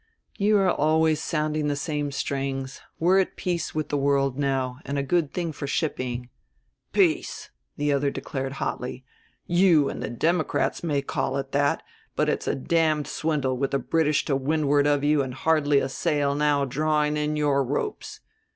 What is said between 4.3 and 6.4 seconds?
now, and a good thing for shipping."